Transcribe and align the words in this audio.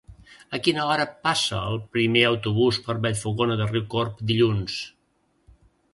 A 0.57 0.59
quina 0.67 0.85
hora 0.93 1.05
passa 1.27 1.59
el 1.73 1.77
primer 1.97 2.25
autobús 2.29 2.81
per 2.87 2.97
Vallfogona 3.07 3.61
de 3.61 3.71
Riucorb 3.75 4.25
dilluns? 4.33 4.83